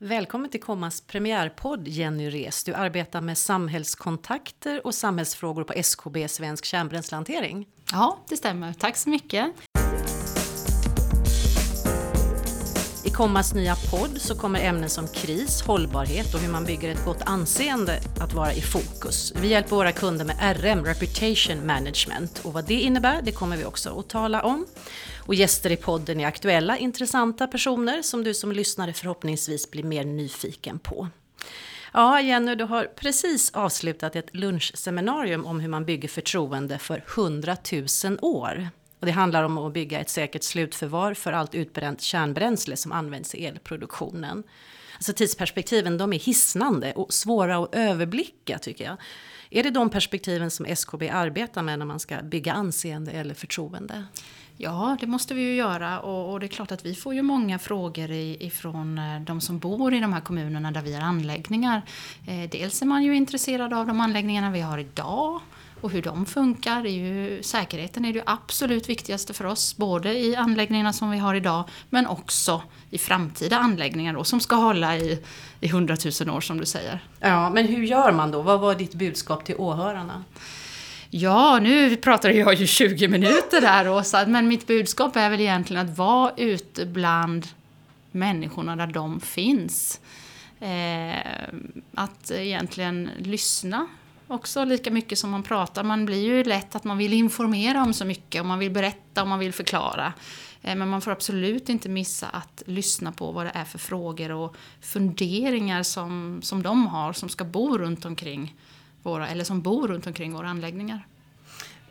[0.00, 2.64] Välkommen till Kommas premiärpodd Jenny Res.
[2.64, 7.66] Du arbetar med samhällskontakter och samhällsfrågor på SKB Svensk Kärnbränslehantering.
[7.92, 8.72] Ja, det stämmer.
[8.72, 9.46] Tack så mycket.
[13.04, 17.04] I Kommas nya podd så kommer ämnen som kris, hållbarhet och hur man bygger ett
[17.04, 19.32] gott anseende att vara i fokus.
[19.36, 23.64] Vi hjälper våra kunder med RM, Reputation Management, och vad det innebär det kommer vi
[23.64, 24.66] också att tala om.
[25.28, 30.04] Och gäster i podden är aktuella, intressanta personer som du som lyssnare förhoppningsvis blir mer
[30.04, 31.08] nyfiken på.
[31.92, 37.56] Ja, Jenny, du har precis avslutat ett lunchseminarium om hur man bygger förtroende för 100
[38.04, 38.68] 000 år.
[39.00, 43.34] Och det handlar om att bygga ett säkert slutförvar för allt utbränt kärnbränsle som används
[43.34, 44.42] i elproduktionen.
[44.94, 48.96] Alltså tidsperspektiven de är hisnande och svåra att överblicka tycker jag.
[49.50, 54.04] Är det de perspektiven som SKB arbetar med när man ska bygga anseende eller förtroende?
[54.60, 57.22] Ja, det måste vi ju göra och, och, det är klart att vi får ju
[57.22, 61.82] många frågor ifrån eh, de som bor i de här kommunerna där vi har anläggningar.
[62.26, 65.40] Eh, dels är man ju intresserad av de anläggningarna vi har idag
[65.80, 66.86] och hur de funkar.
[66.86, 71.34] Är ju, säkerheten är det absolut viktigaste för oss, både i anläggningarna som vi har
[71.34, 75.22] idag men också i framtida anläggningar då, som ska hålla i,
[75.60, 77.04] i 100 000 år som du säger.
[77.20, 78.42] Ja, men hur gör man då?
[78.42, 80.24] Vad var ditt budskap till åhörarna?
[81.10, 85.88] Ja, nu pratade jag ju 20 minuter där Åsa, men mitt budskap är väl egentligen
[85.88, 87.46] att vara ute bland
[88.10, 90.00] människorna där de finns.
[90.60, 91.48] Eh,
[91.94, 93.86] att egentligen lyssna
[94.26, 95.84] också lika mycket som man pratar.
[95.84, 99.22] Man blir ju lätt att man vill informera om så mycket och man vill berätta
[99.22, 100.12] och man vill förklara.
[100.62, 104.30] Eh, men man får absolut inte missa att lyssna på vad det är för frågor
[104.30, 108.54] och funderingar som, som de har som ska bo runt omkring
[109.02, 111.06] våra, eller som bor runt omkring våra anläggningar.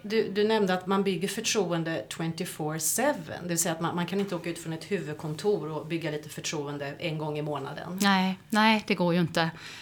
[0.02, 4.20] Du, du nämnde att man bygger förtroende 24-7, det vill säga att man, man, kan
[4.20, 8.00] inte åka ut från ett huvudkontor och bygga lite förtroende en gång i månaden.
[8.02, 9.42] Nej, nej det går ju inte.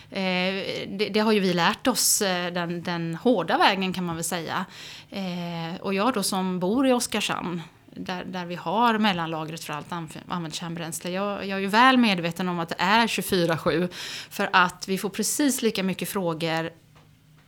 [0.09, 0.54] Eh,
[0.88, 4.23] det, det, har ju vi lärt oss eh, den, den hårda vägen kan man väl
[4.23, 4.66] säga.
[5.10, 7.61] Eh, och jag då som bor i Oskarshamn
[7.95, 9.92] där, där vi har mellanlagret för allt
[10.28, 11.11] använt kärnbränsle.
[11.11, 13.89] Jag, jag är ju väl medveten om att det är 24-7
[14.30, 16.70] för att vi får precis lika mycket frågor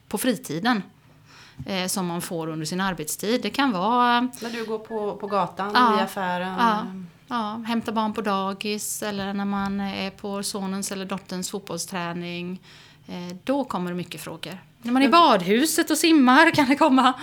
[0.07, 0.83] på fritiden
[1.65, 3.41] eh, som man får under sin arbetstid.
[3.41, 4.21] Det kan vara...
[4.21, 6.55] När du går på, på gatan, ja, i affären?
[6.59, 6.85] Ja,
[7.27, 12.61] ja, hämta barn på dagis eller när man är på sonens eller dotterns fotbollsträning.
[13.07, 14.57] Eh, då kommer det mycket frågor.
[14.81, 17.13] När man är i badhuset och simmar kan det komma.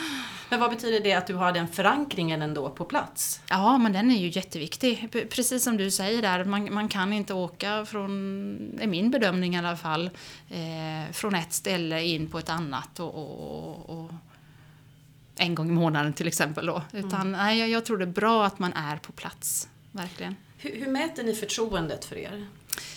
[0.54, 3.40] Men vad betyder det att du har den förankringen ändå på plats?
[3.48, 5.08] Ja, men den är ju jätteviktig.
[5.30, 9.58] Precis som du säger där, man, man kan inte åka från, är min bedömning i
[9.58, 10.10] alla fall,
[10.50, 14.10] eh, från ett ställe in på ett annat och, och, och
[15.36, 16.82] en gång i månaden till exempel då.
[16.92, 17.32] Utan mm.
[17.32, 20.36] nej, jag, jag tror det är bra att man är på plats, verkligen.
[20.58, 22.46] Hur, hur mäter ni förtroendet för er?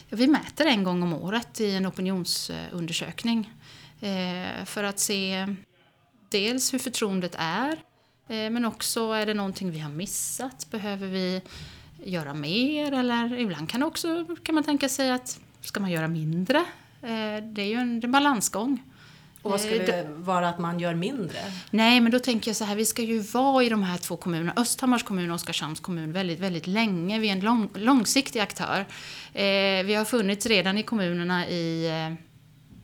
[0.10, 3.54] Ja, vi mäter en gång om året i en opinionsundersökning.
[4.02, 5.48] Eh, för att se
[6.30, 7.72] dels hur förtroendet är,
[8.28, 10.68] eh, men också är det någonting vi har missat?
[10.72, 11.42] Behöver vi
[12.04, 12.92] göra mer?
[12.94, 16.58] Eller ibland kan, också, kan man tänka sig att ska man göra mindre?
[17.02, 18.84] Eh, det är ju en, en balansgång.
[19.42, 21.38] Och vad skulle det vara att man gör mindre?
[21.72, 24.18] Nej, men då tänker jag så här, vi ska ju vara i de här två
[24.18, 27.20] kommunerna, Östhammars kommun och Oskarshamns kommun, väldigt, väldigt länge.
[27.20, 28.86] Vi är en lång, långsiktig aktör.
[29.34, 32.27] Eh, vi har funnits redan i kommunerna i eh,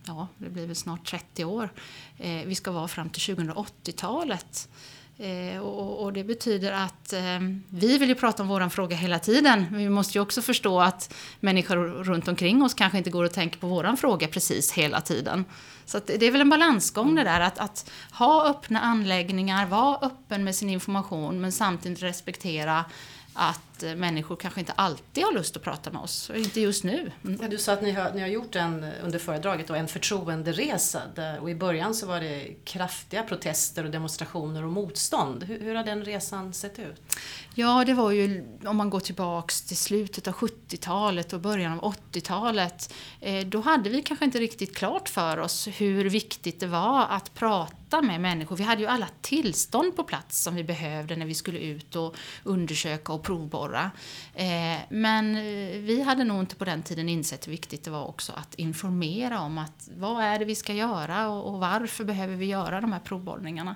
[0.08, 1.70] ja, det blir väl snart 30 år.
[2.18, 4.70] Eh, vi ska vara fram till 2080-talet.
[5.18, 9.20] Eh, och, och, det betyder att eh, vi vill ju prata om våran fråga hela
[9.20, 9.66] tiden.
[9.72, 13.34] Men vi måste ju också förstå att människor runt omkring oss kanske inte går och
[13.34, 15.46] tänker på våran fråga precis hela tiden.
[15.86, 20.44] Så det är väl en balansgång det där att, att ha öppna anläggningar, vara öppen
[20.44, 22.86] med sin information men samtidigt respektera
[23.34, 27.12] att människor kanske inte alltid har lust att prata med oss, och inte just nu.
[27.24, 27.50] Mm.
[27.50, 31.40] Du sa att ni har, ni har gjort en, under föredraget då, en förtroenderesa där,
[31.40, 35.44] och i början så var det kraftiga protester och demonstrationer och motstånd.
[35.44, 37.02] Hur, hur har den resan sett ut?
[37.56, 41.94] Ja, det var ju om man går tillbaks till slutet av 70-talet och början av
[41.94, 42.94] 80-talet.
[43.20, 47.34] Eh, då hade vi kanske inte riktigt klart för oss hur viktigt det var att
[47.34, 48.56] prata med människor.
[48.56, 52.16] Vi hade ju alla tillstånd på plats som vi behövde när vi skulle ut och
[52.44, 53.73] undersöka och provborra.
[54.34, 58.06] Eh, men eh, vi hade nog inte på den tiden insett hur viktigt det var
[58.06, 62.46] också att informera om att vad är det vi ska göra och varför behöver vi
[62.46, 63.76] göra de här provborrningarna.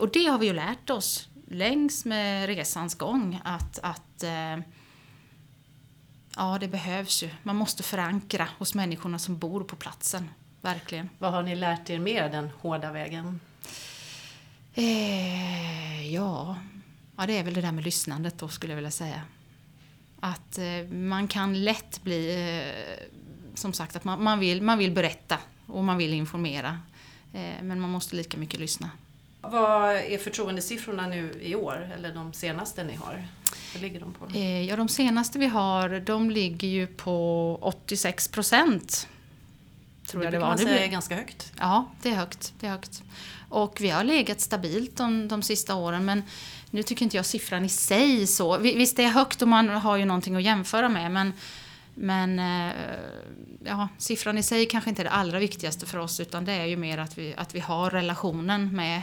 [0.00, 4.58] Och det har vi ju lärt oss längs med resans gång att, att eh,
[6.36, 7.28] ja, det behövs ju.
[7.42, 10.28] Man måste förankra hos människorna som bor på platsen.
[10.60, 11.08] Verkligen.
[11.18, 13.40] Vad har ni lärt er mer den hårda vägen?
[14.74, 16.56] Eh, ja.
[17.20, 19.22] Ja, det är väl det där med lyssnandet då skulle jag vilja säga.
[20.20, 23.06] Att eh, man kan lätt bli eh,
[23.54, 26.78] som sagt att man, man, vill, man vill berätta och man vill informera.
[27.34, 28.90] Eh, men man måste lika mycket lyssna.
[29.40, 33.24] Vad är förtroendesiffrorna nu i år, eller de senaste ni har?
[33.74, 34.38] Vad ligger de på?
[34.68, 39.08] Ja, de senaste vi har, de ligger ju på 86 procent.
[40.10, 40.56] Tror det jag det var.
[40.56, 41.52] säga är ganska högt.
[41.58, 42.54] Ja, det är högt.
[42.60, 43.02] Det är högt.
[43.48, 46.22] Och vi har legat stabilt de, de sista åren, men
[46.70, 48.58] nu tycker inte jag siffran i sig så.
[48.58, 51.32] Visst, det är högt och man har ju någonting att jämföra med, men
[51.94, 52.74] men eh,
[53.64, 56.64] ja, siffran i sig kanske inte är det allra viktigaste för oss utan det är
[56.64, 59.02] ju mer att vi, att vi har relationen med,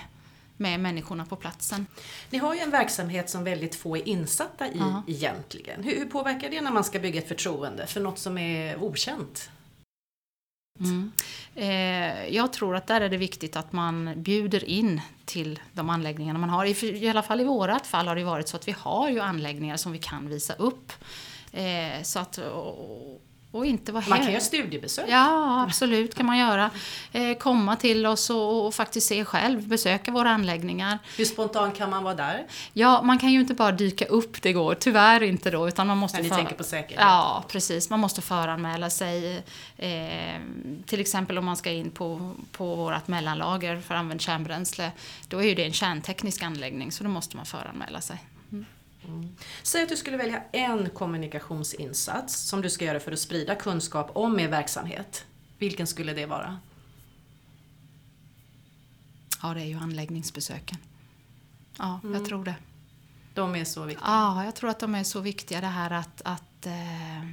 [0.57, 1.86] med människorna på platsen.
[2.30, 5.04] Ni har ju en verksamhet som väldigt få är insatta i ja.
[5.07, 5.83] egentligen.
[5.83, 9.50] Hur, hur påverkar det när man ska bygga ett förtroende för något som är okänt?
[10.79, 11.12] Mm.
[11.56, 16.39] Eh, jag tror att där är det viktigt att man bjuder in till de anläggningarna
[16.39, 16.65] man har.
[16.65, 19.19] I, I alla fall i vårat fall har det varit så att vi har ju
[19.19, 20.91] anläggningar som vi kan visa upp.
[21.51, 23.21] Eh, så att, och,
[23.57, 25.06] och inte vara Man kan göra studiebesök.
[25.09, 26.69] Ja, absolut kan man göra.
[27.12, 31.00] Eh, komma till oss och, och, faktiskt se själv, besöka våra anläggningar.
[31.18, 32.45] Hur spontant kan man vara där?
[32.74, 35.68] Ja, man kan ju inte bara dyka upp, det går tyvärr inte då.
[35.68, 36.36] Utan man måste ni för...
[36.36, 37.00] tänker på säkerhet?
[37.00, 37.89] Ja, precis.
[37.89, 39.44] Man måste föranmäla sig.
[39.77, 40.42] Eh,
[40.86, 44.92] till exempel om man ska in på, på vårt mellanlager för använt kärnbränsle.
[45.27, 48.18] Då är ju det en kärnteknisk anläggning, så då måste man föranmäla sig.
[48.51, 48.65] Mm.
[49.07, 49.36] Mm.
[49.63, 54.12] Säg att du skulle välja en kommunikationsinsats som du ska göra för att sprida kunskap
[54.13, 55.25] om er verksamhet.
[55.57, 56.59] Vilken skulle det vara?
[59.42, 60.77] Ja, det är ju anläggningsbesöken.
[61.77, 62.15] Ja, mm.
[62.15, 62.56] jag tror det.
[63.33, 64.07] De är så viktiga?
[64.07, 67.24] Ja, jag tror att de är så viktiga det här att, att eh,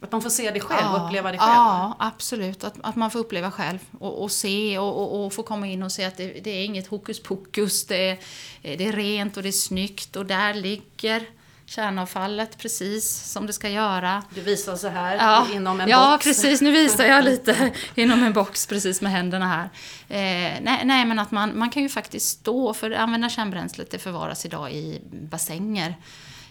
[0.00, 1.50] att man får se det själv, ja, uppleva det själv?
[1.50, 2.64] Ja, absolut.
[2.64, 5.82] Att, att man får uppleva själv och, och se och, och, och, få komma in
[5.82, 7.86] och se att det, det är inget hokus pokus.
[7.86, 8.18] Det är,
[8.62, 11.26] det är rent och det är snyggt och där ligger
[11.66, 14.22] kärnavfallet precis som det ska göra.
[14.34, 16.26] Du visar så här ja, inom en ja, box.
[16.26, 16.60] Ja, precis.
[16.60, 19.70] Nu visar jag lite inom en box precis med händerna här.
[20.08, 23.98] Eh, nej, nej, men att man, man kan ju faktiskt stå, för använda kärnbränslet det
[23.98, 25.94] förvaras idag i bassänger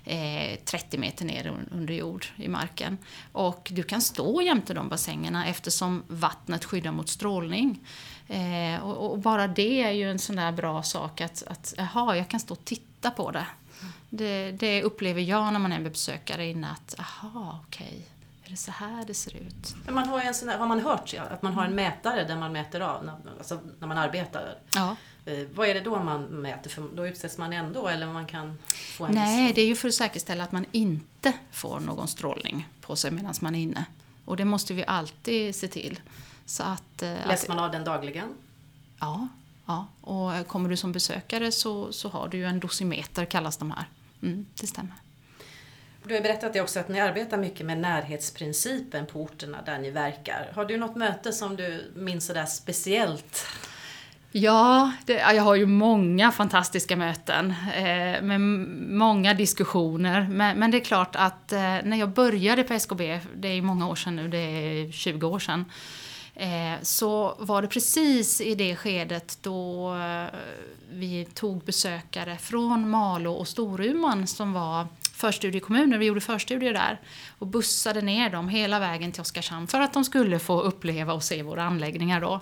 [0.07, 2.98] eh, 30 meter ner under jord i marken.
[3.31, 7.80] Och du kan stå jämte de bassängerna eftersom vattnet skyddar mot strålning.
[8.27, 12.15] Eh, och, och, bara det är ju en sån där bra sak att, att aha,
[12.15, 13.45] jag kan stå och titta på det.
[14.09, 17.88] Det, det upplever jag när man är besökare inne att, aha, okej.
[17.88, 18.01] Okay.
[18.45, 19.75] Är det så här det ser ut?
[19.89, 22.51] Man har, en sån här, har man hört att man har en mätare där man
[22.51, 24.57] mäter av alltså när man arbetar?
[24.74, 24.95] Ja.
[25.27, 26.69] Eh, vad är det då man mäter?
[26.69, 28.57] För då utsätts man ändå eller man kan
[28.97, 32.68] få en Nej, det är ju för att säkerställa att man inte får någon strålning
[32.81, 33.85] på sig medan man är inne.
[34.25, 36.00] Och det måste vi alltid se till.
[36.45, 38.33] Så att, eh, Läser man av den dagligen?
[39.00, 39.27] Ja,
[39.65, 39.88] ja.
[40.01, 43.85] och kommer du som besökare så, så har du ju en dosimeter kallas de här.
[44.21, 44.94] Mm, det stämmer.
[46.03, 49.91] Du har berättat det också att ni arbetar mycket med närhetsprincipen på orterna där ni
[49.91, 50.51] verkar.
[50.56, 53.45] Har du något möte som du minns sådär speciellt?
[54.31, 58.41] Ja, det, jag har ju många fantastiska möten eh, med
[58.89, 60.27] många diskussioner.
[60.31, 63.88] Men, men, det är klart att eh, när jag började på SKB, det är många
[63.88, 65.65] år sedan nu, det är 20 år sedan,
[66.35, 70.39] eh, så var det precis i det skedet då eh,
[70.91, 74.88] vi tog besökare från Malå och Storuman som var
[75.18, 77.02] förstudiekommuner, vi gjorde förstudier där
[77.40, 81.24] och bussade ner dem hela vägen till Oskarshamn för att de skulle få uppleva och
[81.24, 82.42] se våra anläggningar då.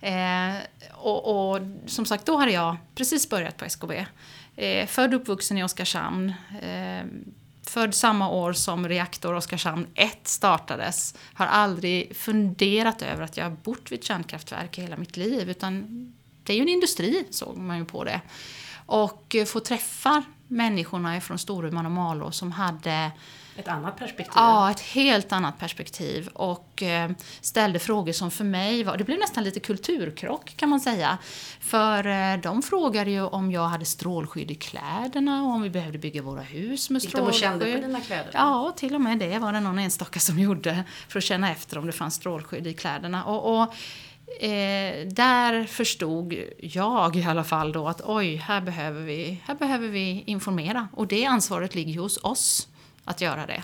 [0.00, 0.54] Eh,
[0.92, 4.06] och, och, som sagt, då hade jag precis börjat på SKB.
[4.56, 6.32] Eh, född och uppvuxen i Oskarshamn.
[6.62, 7.04] Eh,
[7.62, 11.14] född samma år som reaktor Oskarshamn 1 startades.
[11.34, 15.50] Har aldrig funderat över att jag har bott vid ett kärnkraftverk hela mitt liv.
[15.50, 15.84] Utan
[16.42, 18.20] det är ju en industri, såg man ju på det.
[18.86, 20.22] Och eh, få träffa
[20.54, 23.10] människorna från Storuman och Malå som hade
[23.56, 24.32] ett annat perspektiv?
[24.36, 26.28] Ja, ett helt annat perspektiv.
[26.28, 30.80] Och eh, ställde frågor som för mig var, det blev nästan lite kulturkrock kan man
[30.80, 31.18] säga.
[31.60, 35.98] För eh, de frågade ju om jag hade strålskydd i kläderna och om vi behövde
[35.98, 37.34] bygga våra hus med strålskydd.
[37.34, 38.30] Gick de och kände på dina kläder?
[38.32, 40.84] Ja, till och med det var det någon enstaka som gjorde.
[41.08, 43.24] För att känna efter om det fanns strålskydd i kläderna.
[43.24, 43.74] Och, och
[44.40, 49.88] Eh, där förstod jag i alla fall då att oj, här behöver, vi, här behöver
[49.88, 50.88] vi informera.
[50.92, 52.68] Och det ansvaret ligger hos oss
[53.04, 53.62] att göra det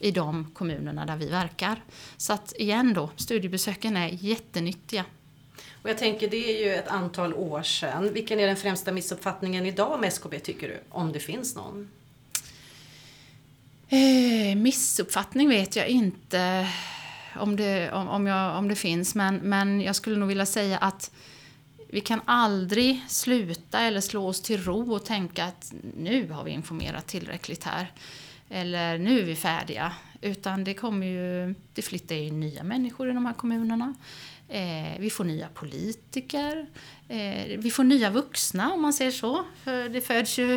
[0.00, 1.82] i de kommunerna där vi verkar.
[2.16, 5.04] Så att igen då, studiebesöken är jättenyttiga.
[5.82, 8.12] Och jag tänker, det är ju ett antal år sedan.
[8.12, 10.80] Vilken är den främsta missuppfattningen idag om SKB tycker du?
[10.90, 11.90] Om det finns någon?
[13.88, 16.68] Eh, missuppfattning vet jag inte
[17.38, 20.78] om det, om, om, jag, om det finns, men, men jag skulle nog vilja säga
[20.78, 21.10] att
[21.88, 26.50] vi kan aldrig sluta eller slå oss till ro och tänka att nu har vi
[26.50, 27.92] informerat tillräckligt här.
[28.48, 29.92] eller nu är vi färdiga.
[30.20, 33.94] Utan det kommer ju, det flyttar ju nya människor i de här kommunerna.
[34.48, 36.66] Eh, vi får nya politiker.
[37.08, 39.44] Eh, vi får nya vuxna om man säger så.
[39.64, 40.56] För det föds ju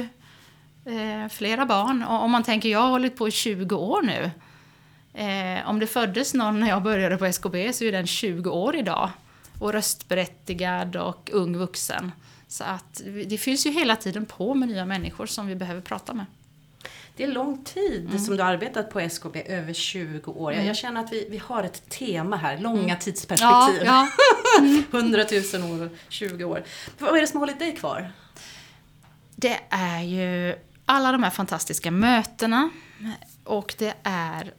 [0.86, 2.04] eh, flera barn.
[2.04, 4.32] Och om man tänker, jag har hållit på i 20 år nu.
[5.14, 8.76] Eh, om det föddes någon när jag började på SKB så är den 20 år
[8.76, 9.10] idag.
[9.60, 12.12] Och röstberättigad och ung vuxen.
[12.48, 16.14] Så att det fylls ju hela tiden på med nya människor som vi behöver prata
[16.14, 16.26] med.
[17.16, 18.20] Det är lång tid mm.
[18.20, 20.54] som du har arbetat på SKB, över 20 år.
[20.54, 20.66] Mm.
[20.66, 23.00] Jag känner att vi, vi har ett tema här, långa mm.
[23.00, 23.82] tidsperspektiv.
[23.86, 24.10] Ja,
[24.60, 24.88] ja.
[25.00, 26.64] 100 000 år och 20 år.
[26.98, 28.12] Vad är det som hållit dig kvar?
[29.36, 32.70] Det är ju alla de här fantastiska mötena
[33.44, 34.54] och det är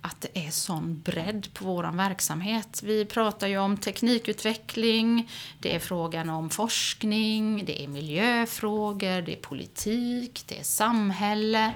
[0.00, 2.82] att det är sån bredd på vår verksamhet.
[2.82, 9.40] Vi pratar ju om teknikutveckling, det är frågan om forskning, det är miljöfrågor, det är
[9.40, 11.72] politik, det är samhälle.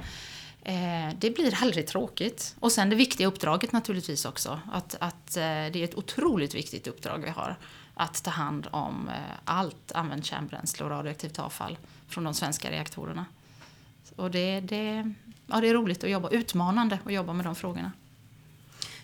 [0.62, 2.56] Eh, det blir aldrig tråkigt.
[2.60, 4.60] Och sen det viktiga uppdraget naturligtvis också.
[4.72, 7.56] Att, att eh, det är ett otroligt viktigt uppdrag vi har.
[7.94, 9.14] Att ta hand om eh,
[9.44, 11.78] allt använt kärnbränsle och radioaktivt avfall
[12.08, 13.24] från de svenska reaktorerna.
[14.16, 15.12] Och det, det,
[15.46, 17.92] ja, det är roligt att jobba, utmanande att jobba med de frågorna.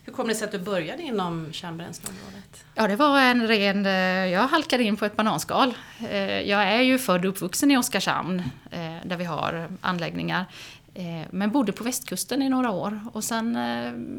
[0.05, 2.65] Hur kom det sig att du började inom kärnbränsleområdet?
[2.75, 3.87] Ja, det var en ren...
[3.87, 3.93] Eh,
[4.27, 5.75] jag halkade in på ett bananskal.
[6.11, 10.47] Eh, jag är ju född och uppvuxen i Oskarshamn, eh, där vi har anläggningar.
[11.31, 13.53] Men bodde på västkusten i några år och sen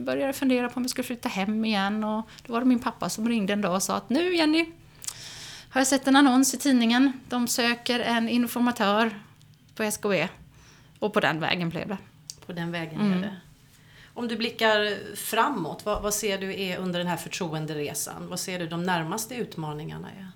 [0.05, 2.79] började jag fundera på om jag skulle flytta hem igen och då var det min
[2.79, 4.65] pappa som ringde en dag och sa att nu Jenny,
[5.69, 7.13] har jag sett en annons i tidningen.
[7.29, 9.11] De söker en informatör
[9.75, 10.27] på SKB.
[10.99, 11.97] Och på den vägen blev det.
[12.45, 13.21] På den vägen blev mm.
[13.21, 13.35] det.
[14.13, 18.27] Om du blickar framåt, vad, vad, ser du är under den här förtroenderesan?
[18.27, 20.31] Vad ser du de närmaste utmaningarna är?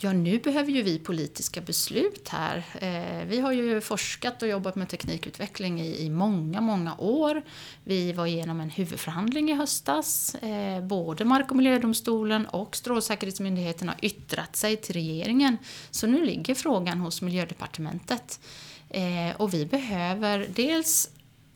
[0.00, 2.64] Ja, nu behöver ju vi politiska beslut här.
[2.80, 7.42] Eh, vi har ju forskat och jobbat med teknikutveckling i, många, många år.
[7.84, 10.34] Vi var igenom en huvudförhandling i höstas.
[10.34, 15.58] Eh, både Mark och miljödomstolen och Strålsäkerhetsmyndigheten har yttrat sig till regeringen.
[15.90, 18.40] Så nu ligger frågan hos Miljödepartementet.
[18.90, 21.10] Eh, och vi behöver dels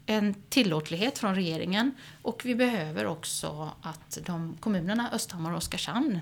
[0.07, 6.21] en tillåtlighet från regeringen och vi behöver också att de kommunerna Östhammar och Oskarshamn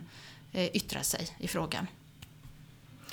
[0.53, 1.87] eh, yttrar sig i frågan.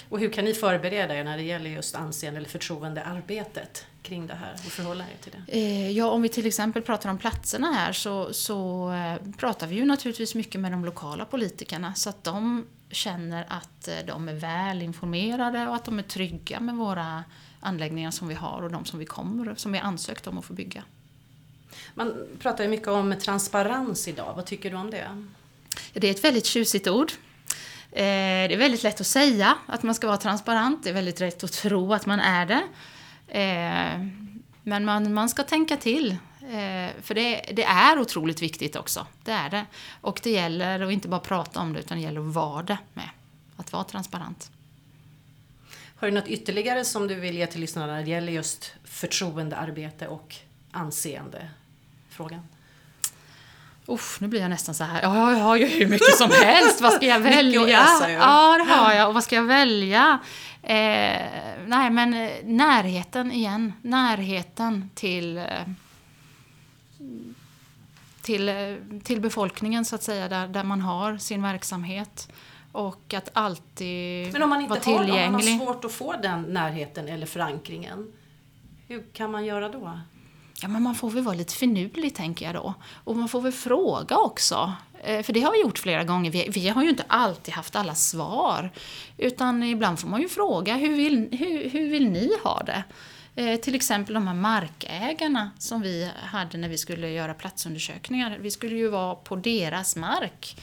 [0.09, 4.33] Och hur kan ni förbereda er när det gäller just anseende eller förtroendearbetet kring det
[4.33, 5.57] här och förhålla er till det?
[5.57, 9.75] Eh, ja, om vi till exempel pratar om platserna här så, så eh, pratar vi
[9.75, 14.81] ju naturligtvis mycket med de lokala politikerna så att de känner att de är väl
[14.81, 17.23] informerade och att de är trygga med våra
[17.59, 20.53] anläggningar som vi har och de som vi kommer, som vi ansökt om att få
[20.53, 20.83] bygga.
[21.93, 25.25] Man pratar ju mycket om transparens idag, vad tycker du om det?
[25.93, 27.11] Det är ett väldigt tjusigt ord.
[27.91, 31.19] Eh, det är väldigt lätt att säga att man ska vara transparent, det är väldigt
[31.19, 32.63] lätt att tro att man är det.
[33.27, 34.07] Eh,
[34.63, 36.11] men man, man ska tänka till.
[36.41, 39.07] Eh, för det, det, är otroligt viktigt också.
[39.23, 39.65] Det är det.
[40.01, 42.77] Och det gäller att inte bara prata om det, utan det gäller att vara det
[42.93, 43.09] med.
[43.55, 44.51] Att vara transparent.
[45.99, 50.07] Har du något ytterligare som du vill ge till lyssnarna när det gäller just förtroendearbete
[50.07, 50.35] och
[50.71, 51.49] anseende?
[52.09, 52.47] Frågan.
[53.85, 56.81] Uff, nu blir jag nästan så här, ja, jag har ju hur mycket som helst,
[56.81, 57.87] vad ska jag välja?
[58.09, 60.19] ja, det har jag, och vad ska jag välja?
[60.63, 61.21] Eh,
[61.65, 65.45] nej, men eh, närheten igen, närheten till, eh,
[68.21, 72.29] till, eh, till befolkningen så att säga, där, där man har sin verksamhet
[72.77, 76.41] och att alltid Men om man inte har, om man har svårt att få den
[76.41, 78.11] närheten eller förankringen,
[78.87, 79.99] hur kan man göra då?
[80.61, 82.73] Ja, men man får väl vara lite finurlig, tänker jag då.
[83.03, 84.73] Och man får väl fråga också.
[85.03, 86.31] Eh, för det har vi gjort flera gånger.
[86.31, 88.71] Vi, vi, har ju inte alltid haft alla svar.
[89.17, 92.83] Utan ibland får man ju fråga, hur vill, hur, hur vill ni ha det?
[93.35, 98.37] Eh, till exempel de här markägarna som vi hade när vi skulle göra platsundersökningar.
[98.41, 100.57] Vi skulle ju vara på deras mark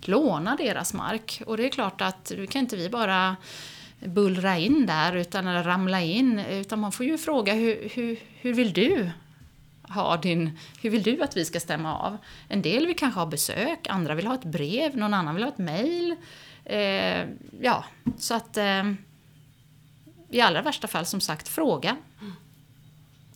[0.00, 1.42] låna deras mark.
[1.46, 3.36] Och det är klart att nu kan inte vi bara
[4.04, 6.38] bullra in där utan eller ramla in.
[6.38, 9.10] Utan man får ju fråga hur, hur, hur vill du
[9.88, 12.16] ha din, hur vill du att vi ska stämma av?
[12.48, 15.50] En del vill kanske ha besök, andra vill ha ett brev, någon annan vill ha
[15.50, 16.16] ett mejl.
[16.64, 17.24] Eh,
[17.60, 17.84] ja,
[18.18, 18.92] så att eh,
[20.30, 21.96] i allra värsta fall som sagt fråga.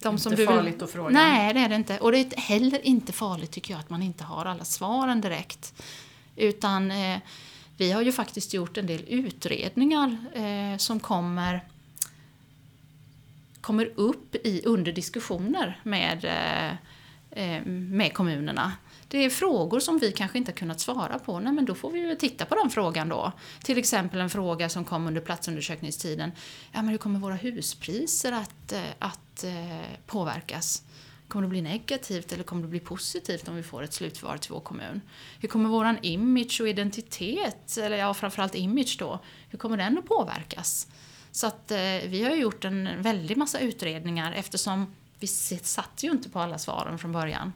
[0.02, 0.84] De inte som du farligt vill...
[0.84, 1.10] att fråga?
[1.10, 1.98] Nej, det är det inte.
[1.98, 5.82] Och det är heller inte farligt tycker jag att man inte har alla svaren direkt.
[6.40, 7.18] Utan eh,
[7.76, 11.60] vi har ju faktiskt gjort en del utredningar eh, som kommer
[13.60, 16.70] kommer upp i, under diskussioner med, eh,
[17.44, 18.72] eh, med kommunerna.
[19.08, 21.40] Det är frågor som vi kanske inte har kunnat svara på.
[21.40, 23.32] Nej, men då får vi ju titta på den frågan då.
[23.62, 26.32] Till exempel en fråga som kom under platsundersökningstiden.
[26.72, 30.82] Ja, men hur kommer våra huspriser att, eh, att eh, påverkas?
[31.30, 34.52] Kommer det bli negativt eller kommer det bli positivt om vi får ett slutförvar till
[34.52, 35.00] vår kommun?
[35.40, 40.06] Hur kommer våran image och identitet, eller ja framförallt image då, hur kommer den att
[40.06, 40.86] påverkas?
[41.32, 46.28] Så att eh, vi har gjort en väldig massa utredningar eftersom vi satt ju inte
[46.28, 47.52] på alla svaren från början.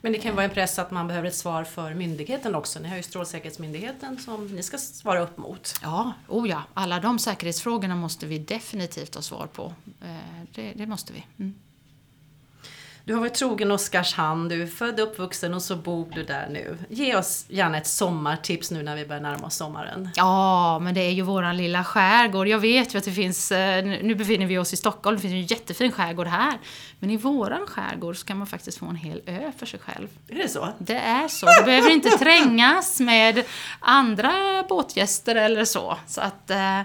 [0.00, 2.78] Men det kan vara en press att man behöver ett svar för myndigheten också.
[2.80, 5.74] Ni har ju Strålsäkerhetsmyndigheten som ni ska svara upp mot.
[5.82, 6.62] Ja, oh ja.
[6.74, 9.74] alla de säkerhetsfrågorna måste vi definitivt ha svar på.
[10.02, 11.26] Eh, det, det måste vi.
[11.38, 11.54] Mm.
[13.04, 16.48] Du har varit trogen Oskarshamn, du är född och uppvuxen och så bor du där
[16.50, 16.78] nu.
[16.88, 20.08] Ge oss gärna ett sommartips nu när vi börjar närma oss sommaren.
[20.16, 22.48] Ja, men det är ju våran lilla skärgård.
[22.48, 25.34] Jag vet ju att det finns, eh, nu befinner vi oss i Stockholm, det finns
[25.34, 26.58] ju en jättefin skärgård här.
[26.98, 30.08] Men i våran skärgård så kan man faktiskt få en hel ö för sig själv.
[30.28, 30.68] Är det så?
[30.78, 31.46] Det är så.
[31.46, 33.44] Du behöver inte trängas med
[33.80, 35.98] andra båtgäster eller så.
[36.06, 36.80] Så att eh,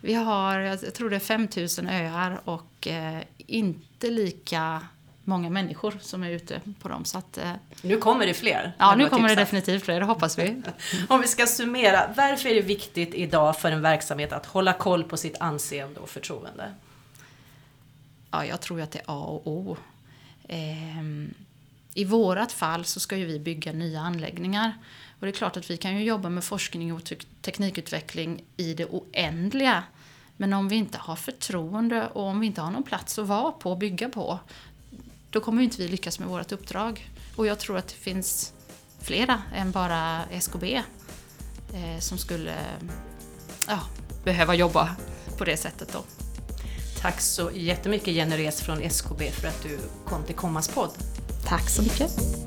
[0.00, 4.80] vi har, jag tror det är 5000 öar och eh, inte lika
[5.26, 7.04] många människor som är ute på dem.
[7.04, 7.52] Så att, eh,
[7.82, 8.72] nu kommer det fler.
[8.78, 10.62] Ja, nu kommer det definitivt fler, det hoppas vi.
[11.08, 15.04] Om vi ska summera, varför är det viktigt idag för en verksamhet att hålla koll
[15.04, 16.74] på sitt anseende och förtroende?
[18.30, 19.76] Ja, jag tror att det är A och O.
[20.48, 21.34] Ehm,
[21.94, 24.72] I vårat fall så ska ju vi bygga nya anläggningar.
[25.20, 28.86] Och det är klart att vi kan ju jobba med forskning och teknikutveckling i det
[28.86, 29.82] oändliga.
[30.36, 33.52] Men om vi inte har förtroende och om vi inte har någon plats att vara
[33.52, 34.38] på och bygga på,
[35.36, 37.10] då kommer inte vi lyckas med vårt uppdrag.
[37.36, 38.52] Och jag tror att det finns
[39.00, 40.74] flera än bara SKB
[41.74, 42.54] eh, som skulle
[43.68, 43.80] ja,
[44.24, 44.96] behöva jobba
[45.38, 46.04] på det sättet då.
[47.00, 50.90] Tack så jättemycket Jenny Res från SKB för att du kom till Kommas podd.
[51.44, 52.45] Tack så mycket.